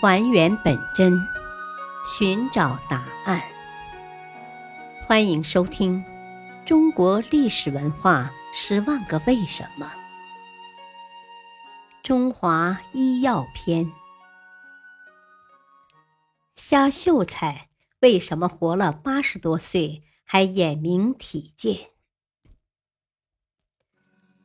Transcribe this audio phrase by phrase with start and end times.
[0.00, 1.20] 还原本真，
[2.06, 3.42] 寻找答案。
[5.04, 5.98] 欢迎收听
[6.64, 9.86] 《中国历史文化十万个为什么》——
[12.04, 13.90] 中华医药篇。
[16.54, 17.68] 虾秀才
[17.98, 21.88] 为什么活了八十多岁还眼明体健？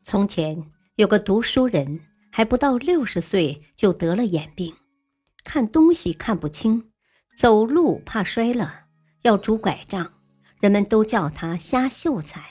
[0.04, 2.00] 从前有个读书人，
[2.32, 4.76] 还不到六十岁就得了眼病。
[5.44, 6.92] 看东西看不清，
[7.38, 8.86] 走路怕摔了，
[9.24, 10.14] 要拄拐杖，
[10.60, 12.42] 人们都叫他瞎秀才。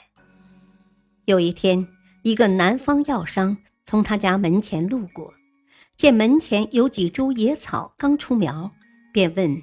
[1.25, 1.87] 有一天，
[2.21, 5.33] 一个南方药商从他家门前路过，
[5.97, 8.71] 见门前有几株野草刚出苗，
[9.11, 9.61] 便问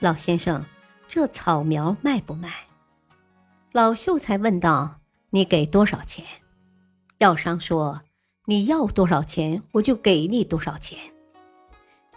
[0.00, 0.64] 老先生
[1.08, 2.52] ：“这草苗卖不卖？”
[3.72, 5.00] 老秀才问道
[5.30, 6.24] ：“你给多少钱？”
[7.18, 8.02] 药商说
[8.46, 10.98] ：“你要多少钱，我就给你多少钱。”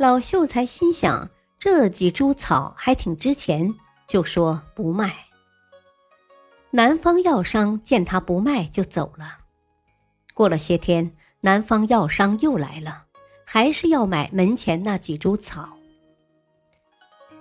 [0.01, 1.29] 老秀才心想
[1.59, 3.71] ：“这几株草还挺值钱，
[4.07, 5.27] 就说不卖。”
[6.71, 9.37] 南方药商见他不卖，就走了。
[10.33, 11.11] 过了些天，
[11.41, 13.03] 南方药商又来了，
[13.45, 15.77] 还是要买门前那几株草。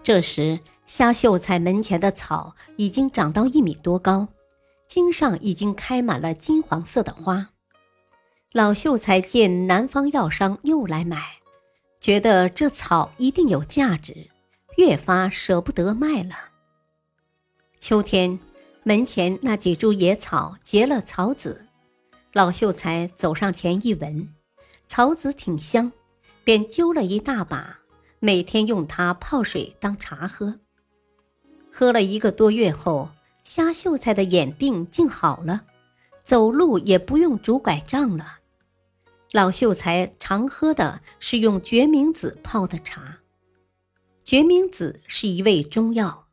[0.02, 4.28] 这时，虾秀才门前的草已经长到一米多高，
[4.86, 7.46] 茎上已经开满了金黄色的花。
[8.52, 11.39] 老秀才见南方药商又来买。
[12.00, 14.30] 觉得这草一定有价值，
[14.78, 16.34] 越发舍不得卖了。
[17.78, 18.38] 秋天，
[18.84, 21.66] 门前那几株野草结了草籽，
[22.32, 24.32] 老秀才走上前一闻，
[24.88, 25.92] 草籽挺香，
[26.42, 27.80] 便揪了一大把，
[28.18, 30.58] 每天用它泡水当茶喝。
[31.70, 33.10] 喝了一个多月后，
[33.44, 35.60] 虾秀才的眼病竟好了，
[36.24, 38.39] 走路也不用拄拐杖了。
[39.32, 43.20] 老秀才常喝的是用决明子泡的茶。
[44.24, 46.26] 决明子是一味中药，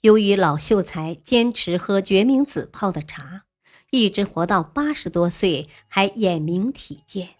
[0.00, 3.42] 由于老秀才坚持喝决明子泡的茶，
[3.90, 7.30] 一直活到八十多岁还眼明体健。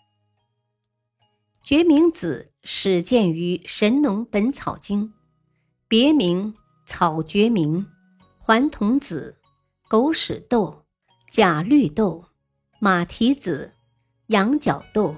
[1.63, 5.09] 决明子始见于《神农本草经》，
[5.89, 6.55] 别名
[6.87, 7.87] 草决明、
[8.39, 9.37] 还童子、
[9.89, 10.85] 狗屎豆、
[11.31, 12.27] 假绿豆、
[12.79, 13.75] 马蹄子。
[14.31, 15.17] 羊角豆、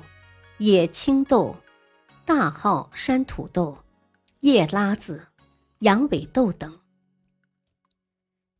[0.57, 1.55] 野青豆、
[2.25, 3.77] 大号山土豆、
[4.41, 5.29] 叶拉子、
[5.81, 6.79] 羊尾豆等。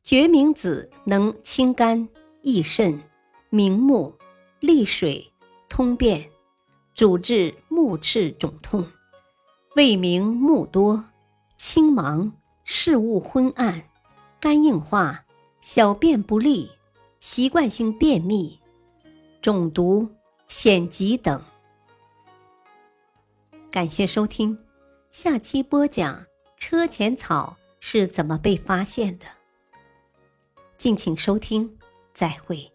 [0.03, 2.07] 决明子能清肝
[2.43, 3.01] 益肾、
[3.49, 4.13] 明目、
[4.59, 5.33] 利水、
[5.69, 6.29] 通便，
[6.93, 8.87] 主治目赤肿痛、
[9.75, 11.03] 胃明目多、
[11.57, 12.31] 青盲、
[12.63, 13.81] 视物昏暗、
[14.39, 15.25] 肝硬化、
[15.63, 16.69] 小便不利、
[17.19, 18.59] 习惯性便秘、
[19.41, 20.07] 肿毒。
[20.55, 21.43] 险疾等。
[23.71, 24.55] 感谢收听，
[25.09, 26.27] 下期播讲
[26.57, 29.25] 车前草是怎么被发现的。
[30.77, 31.79] 敬请收听，
[32.13, 32.72] 再会。